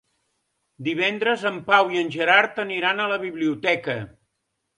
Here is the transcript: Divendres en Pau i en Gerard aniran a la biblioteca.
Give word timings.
Divendres 0.87 1.43
en 1.49 1.59
Pau 1.67 1.91
i 1.97 1.99
en 2.05 2.09
Gerard 2.15 2.57
aniran 2.65 3.05
a 3.05 3.07
la 3.13 3.21
biblioteca. 3.27 4.01